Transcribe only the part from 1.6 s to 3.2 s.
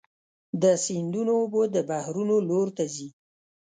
د بحرونو لور ته ځي.